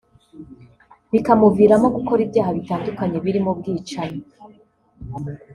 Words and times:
bikamuviramo 1.11 1.87
gukora 1.95 2.19
ibyaha 2.25 2.51
bitandukanye 2.57 3.17
birimo 3.25 3.49
ubwicanyi 3.55 4.21